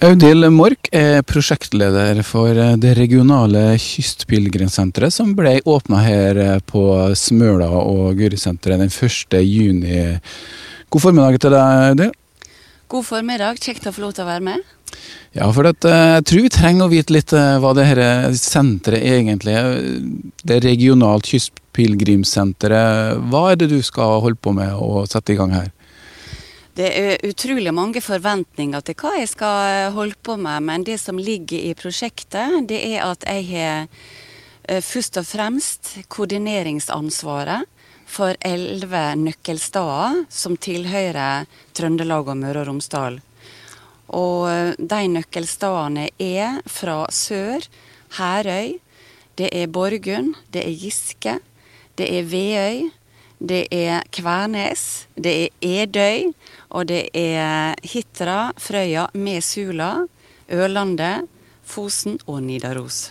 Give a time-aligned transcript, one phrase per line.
[0.00, 8.16] Audhild Mork er prosjektleder for det regionale kystpilegrimssenteret som ble åpna her på Smøla og
[8.16, 9.36] Gurisenteret den 1.
[9.44, 9.98] juni.
[10.88, 12.16] God formiddag til deg, Audhild.
[12.88, 14.64] God formiddag, kjekt å få lov til å være med.
[15.36, 18.32] Ja, for at, eh, jeg tror vi trenger å vite litt eh, hva det dette
[18.40, 19.84] senteret egentlig er.
[20.48, 23.20] Det regionalt kystpilegrimssenteret.
[23.28, 25.68] Hva er det du skal holde på med og sette i gang her?
[26.76, 31.00] Det er utrolig mange forventninger til hva jeg skal eh, holde på med, men det
[31.02, 33.88] som ligger i prosjektet, det er at jeg har
[34.86, 37.66] først og fremst koordineringsansvaret
[38.10, 43.18] for elleve nøkkelsteder som tilhører Trøndelag og Møre og Romsdal.
[44.10, 47.66] Og eh, de nøkkelstedene er fra sør
[48.18, 48.78] Herøy,
[49.38, 51.38] det er Borgund, det er Giske,
[51.98, 52.90] det er Veøy,
[53.40, 56.32] det er Kvernes, det er Edøy,
[56.70, 60.06] og det er Hitra, Frøya Mesula,
[60.52, 61.28] Ørlandet,
[61.64, 63.10] Fosen og Nidaros.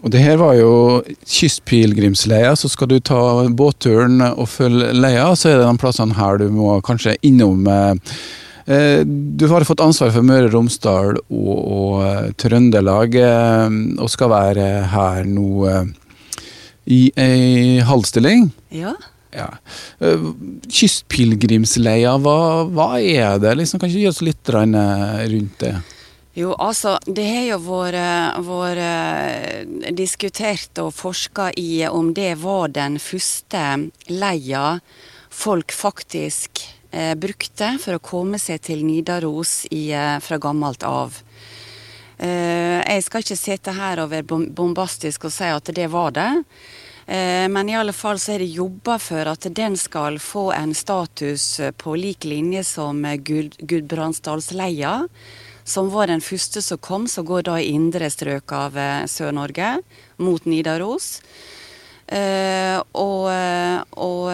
[0.00, 5.50] Og det her var jo kystpilegrimsleia, så skal du ta båtturen og følge leia, så
[5.50, 7.66] er det de plassene her du må kanskje innom.
[7.68, 8.14] Eh,
[8.70, 13.16] Eh, du har fått ansvar for Møre og Romsdal og, og eh, Trøndelag,
[13.98, 15.70] og skal være her nå
[16.90, 18.50] i ei halvstilling.
[18.74, 18.94] Ja.
[19.34, 19.48] Ja.
[20.66, 22.36] Kystpilegrimsleia, hva,
[22.70, 23.54] hva, er det?
[23.60, 25.74] Liksom, kan ikke gi oss litt rundt det?
[26.38, 33.00] Jo, altså, det har jo vært, vært diskutert og forska i om det var den
[33.02, 33.64] første
[34.08, 34.78] leia
[35.30, 41.22] folk faktisk eh, brukte for å komme seg til Nidaros i, eh, fra gammelt av.
[42.18, 46.30] Eh, jeg skal ikke sitte her og være bombastisk og si at det var det.
[47.10, 50.74] Eh, men i alle fall så er det jobba for at den skal få en
[50.78, 51.46] status
[51.82, 54.94] på lik linje som Gud, Gudbrandsdalsleia.
[55.66, 59.80] Som var den første som kom, som går da i indre strøk av eh, Sør-Norge,
[60.22, 61.16] mot Nidaros.
[62.10, 63.26] Og,
[64.02, 64.24] og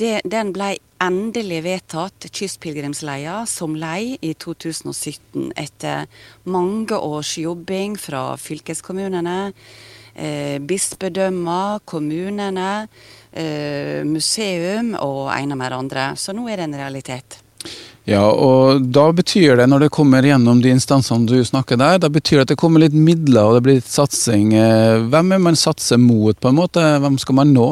[0.00, 0.70] det, den ble
[1.04, 6.08] endelig vedtatt kystpilegrimsleia som lei i 2017, etter
[6.48, 9.52] mange års jobbing fra fylkeskommunene,
[10.18, 12.88] eh, bispedømmer, kommunene,
[13.32, 16.10] eh, museum og ene med andre.
[16.16, 17.38] Så nå er det en realitet.
[18.08, 22.08] Ja, og da betyr det, når det kommer gjennom de instansene du snakker der, da
[22.08, 24.54] betyr det at det kommer litt midler og det blir litt satsing.
[24.56, 26.84] Eh, hvem er man satser mot, på en måte?
[27.02, 27.68] Hvem skal man nå?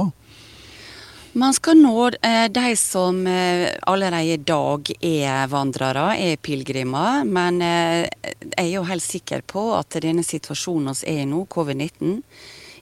[1.37, 7.27] Man skal nå eh, de som eh, allerede i dag er vandrere, er pilegrimer.
[7.29, 11.43] Men eh, jeg er jo helt sikker på at denne situasjonen vi er i nå,
[11.53, 12.17] covid-19,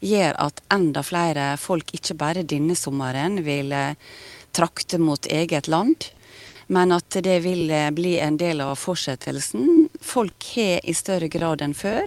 [0.07, 3.75] gjør at enda flere folk, ikke bare denne sommeren, vil
[4.55, 6.13] trakte mot eget land.
[6.71, 9.89] Men at det vil bli en del av fortsettelsen.
[9.99, 12.07] Folk har i større grad enn før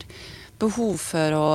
[0.64, 1.48] behov for å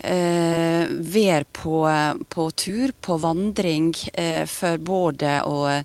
[0.00, 1.88] være på,
[2.28, 5.84] på, tur, på vandring, eh, for både å eh,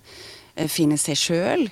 [0.68, 1.68] finne seg sjøl,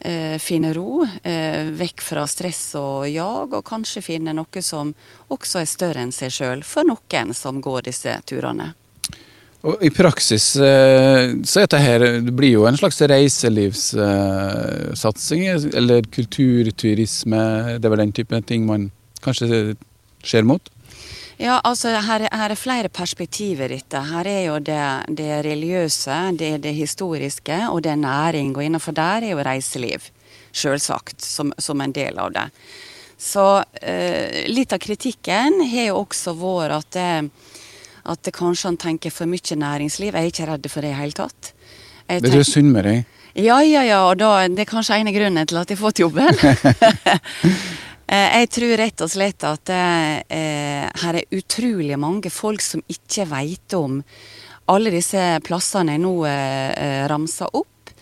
[0.00, 4.94] eh, finne ro, eh, vekk fra stress og jag, og kanskje finne noe som
[5.28, 8.74] også er større enn seg sjøl, for noen som går disse turene.
[9.66, 15.42] Og I praksis eh, så er her, det blir jo en slags reiselivssatsing,
[15.74, 17.42] eller kulturturisme.
[17.82, 18.90] Det er vel den type ting man
[19.24, 19.74] kanskje
[20.22, 20.62] ser mot?
[21.38, 24.00] Ja, altså her, her, er flere perspektiver i dette.
[24.10, 24.82] Her er jo det,
[25.14, 28.56] det religiøse, det det historiske og det er næring.
[28.56, 30.10] Og innenfor der er jo reiseliv,
[30.50, 32.48] sjølsagt, som, som, en del av det.
[33.18, 33.46] Så
[33.82, 37.54] eh, litt av kritikken har jo også vært at det,
[38.10, 40.10] at det kanskje han tenker for mye næringsliv.
[40.18, 41.54] Jeg er ikke redd for det i hele tatt.
[42.08, 43.18] Jeg det er synd med deg.
[43.38, 44.06] Ja, ja, ja.
[44.08, 46.34] Og da, det er kanskje ene grunnen til at jeg har fått jobben.
[48.08, 53.26] Eh, jeg tror rett og slett at eh, her er utrolig mange folk som ikke
[53.30, 54.00] veit om
[54.68, 57.92] alle disse plassene jeg nå eh, ramser opp.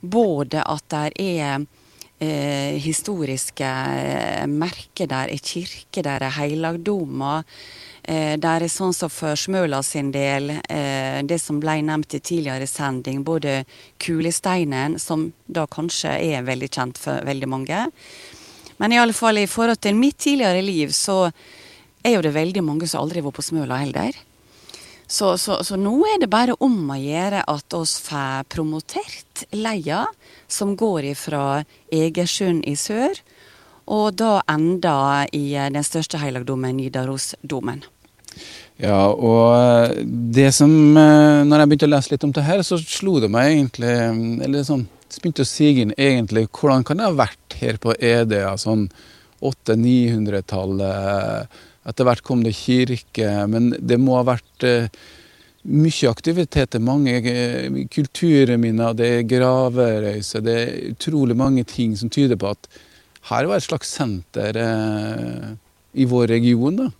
[0.00, 1.64] Både at det er
[2.20, 7.44] eh, historiske eh, merker, der er kirker, der er helligdommer.
[8.04, 12.20] Eh, der er sånn som for Smøla sin del, eh, det som ble nevnt i
[12.20, 13.62] tidligere sending, både
[14.00, 17.86] Kulesteinen, som da kanskje er veldig kjent for veldig mange,
[18.76, 21.30] men i alle fall i forhold til mitt tidligere liv, så
[22.04, 24.16] er jo det veldig mange som aldri var på Smøla heller.
[25.06, 30.06] Så, så, så, nå er det bare om å gjøre at oss får promotert leia
[30.48, 33.18] som går fra Egersund i sør,
[33.84, 37.84] og da enda i den største helligdommen, Nidarosdomen.
[38.80, 39.92] Ja, og
[40.34, 43.28] det som eh, Når jeg begynte å lese litt om det her, så slo det
[43.30, 43.92] meg egentlig
[44.42, 44.88] Eller sånn
[45.22, 48.88] begynte å sige inn egentlig hvordan kan det ha vært her på Edøya sånn
[49.44, 51.46] 800-900-tallet.
[51.84, 54.88] Etter hvert kom det kirke, men det må ha vært eh,
[55.68, 56.78] mye aktivitet.
[56.80, 62.68] Mange eh, kulturminner, det er graverøyser, det er utrolig mange ting som tyder på at
[63.28, 65.48] her var et slags senter eh,
[66.00, 66.84] i vår region.
[66.86, 66.90] da.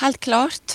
[0.00, 0.72] Helt klart.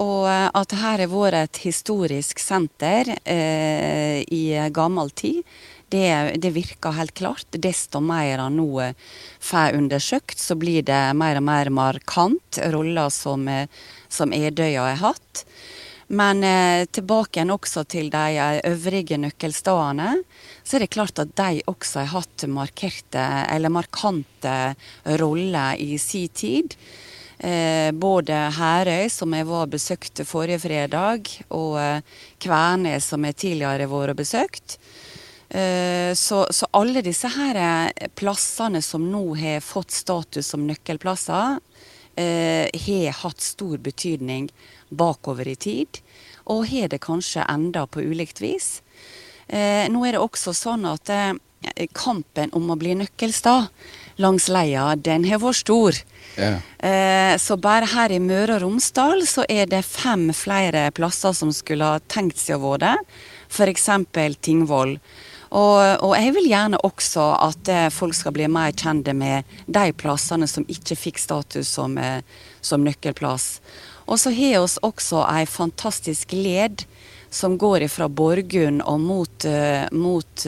[0.00, 4.40] Og at her har vært et historisk senter i
[4.72, 5.42] gammel tid,
[5.88, 7.46] det, det, virker helt klart.
[7.50, 8.92] Desto mer han nå
[9.40, 13.48] får undersøkt, så blir det mer og mer markant roller som,
[14.08, 15.44] som Edøya har hatt.
[16.08, 20.14] Men eh, tilbake igjen også til de øvrige nøkkelstedene,
[20.64, 23.24] så er det klart at de også har hatt markerte,
[23.68, 24.56] markante
[25.20, 26.78] roller i sin tid.
[27.38, 32.00] Eh, både Herøy, som jeg var besøkt forrige fredag, og eh,
[32.40, 34.78] Kvernes, som jeg tidligere har vært besøkt.
[35.50, 41.56] Eh, så, så, alle disse her eh, plassene som nå har fått status som nøkkelplasser,
[42.20, 44.50] eh, har hatt stor betydning
[44.88, 46.02] bakover i tid,
[46.44, 48.82] og har det kanskje enda på ulikt vis.
[49.48, 51.08] Nå er det også sånn at
[51.96, 53.70] kampen om å bli nøkkelstad
[54.20, 56.00] langs leia, den har vært stor.
[56.36, 57.36] Yeah.
[57.40, 61.94] Så bare her i Møre og Romsdal så er det fem flere plasser som skulle
[61.94, 63.16] ha tenkt seg å være det.
[63.48, 63.88] F.eks.
[64.44, 64.98] Tingvoll.
[65.48, 69.92] Og, og, jeg vil gjerne også at eh, folk skal bli mer kjente med de
[69.96, 72.20] plassene som ikke fikk status som, eh,
[72.60, 73.48] som nøkkelplass.
[74.08, 76.84] Og så har vi også ei fantastisk led
[77.30, 80.44] som går fra Borgund og mot, uh, mot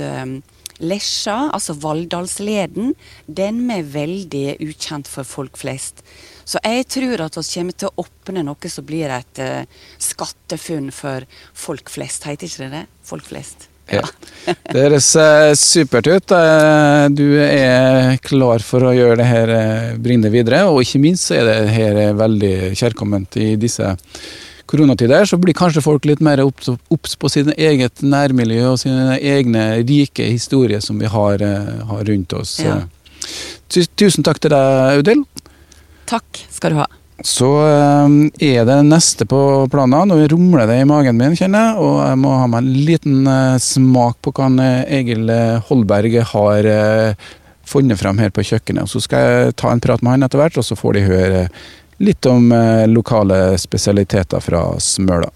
[0.81, 2.94] Lesja, altså Valldalsleden,
[3.29, 6.00] den er veldig ukjent for folk flest.
[6.49, 9.43] Så jeg tror at vi kommer til å åpne noe som blir et
[10.00, 12.25] skattefunn for folk flest.
[12.25, 12.87] Heter ikke det det?
[13.12, 13.69] Folk flest.
[13.90, 14.04] Ja.
[14.46, 16.32] Det høres uh, supert ut.
[16.32, 19.54] Uh, du er klar for å gjøre det her,
[20.02, 20.62] bringe det videre.
[20.70, 23.94] Og ikke minst så er det her veldig kjærkomment i disse
[24.70, 29.66] koronatider, så blir kanskje folk litt mer obs på sitt eget nærmiljø og sine egne
[29.82, 32.58] rike historier som vi har, eh, har rundt oss.
[32.62, 32.82] Ja.
[33.70, 35.26] Tusen takk til deg, Audhild.
[36.10, 36.87] Takk skal du ha.
[37.26, 39.40] Så eh, er det neste på
[39.72, 40.08] planen.
[40.08, 41.82] Nå rumler det i magen min, kjenner jeg.
[41.84, 44.49] Og jeg må ha meg en liten eh, smak på hva
[44.87, 45.28] Egil
[45.69, 46.70] Holberg har
[47.70, 48.90] funnet frem her på kjøkkenet.
[48.90, 51.44] Så skal jeg ta en prat med han etter hvert, og så får de høre
[52.00, 55.28] litt om eh, lokale spesialiteter fra Smøla.